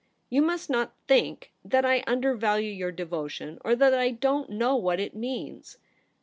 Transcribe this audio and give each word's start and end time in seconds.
You 0.31 0.41
must 0.41 0.67
not 0.67 0.95
think 1.07 1.51
that 1.63 1.85
I 1.85 2.03
undervalue 2.07 2.71
your 2.71 2.91
devotion, 2.91 3.59
or 3.63 3.75
that 3.75 3.93
I 3.93 4.09
don't 4.09 4.49
know 4.49 4.75
what 4.75 4.99
it 4.99 5.15
means.' 5.15 5.77